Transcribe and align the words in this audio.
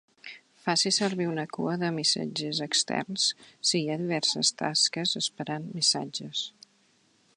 Faci 0.67 0.91
servir 0.95 1.27
una 1.31 1.43
cua 1.57 1.75
de 1.83 1.91
missatges 1.97 2.61
externs 2.67 3.27
si 3.71 3.77
hi 3.81 3.85
ha 3.89 3.99
diverses 4.05 4.53
tasques 4.63 5.15
esperant 5.21 5.69
missatges. 5.79 6.43